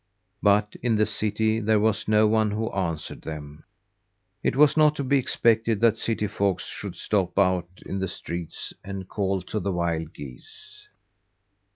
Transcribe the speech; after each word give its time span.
But 0.41 0.75
in 0.81 0.95
the 0.95 1.05
city 1.05 1.59
there 1.59 1.79
was 1.79 2.07
no 2.07 2.25
one 2.25 2.49
who 2.49 2.71
answered 2.73 3.21
them. 3.21 3.65
It 4.41 4.55
was 4.55 4.75
not 4.75 4.95
to 4.95 5.03
be 5.03 5.19
expected 5.19 5.79
that 5.81 5.95
city 5.95 6.25
folks 6.25 6.65
should 6.65 6.95
stop 6.95 7.37
out 7.37 7.69
in 7.85 7.99
the 7.99 8.07
streets, 8.07 8.73
and 8.83 9.07
call 9.07 9.43
to 9.43 9.59
the 9.59 9.71
wild 9.71 10.11
geese. 10.15 10.87